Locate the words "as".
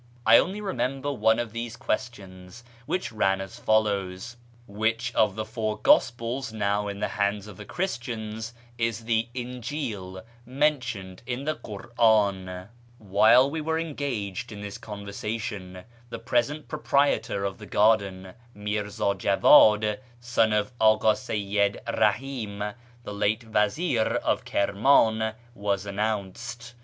3.39-3.59